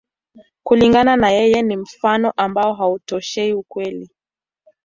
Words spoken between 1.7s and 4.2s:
mfano ambao hautoshei ukweli.